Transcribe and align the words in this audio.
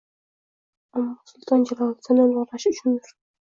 Ammo 1.01 1.11
sulton 1.33 1.67
Jaloliddinni 1.67 2.27
ulug‘lash 2.33 2.69
uchundir. 2.77 3.17